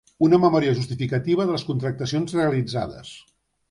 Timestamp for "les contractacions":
1.59-2.39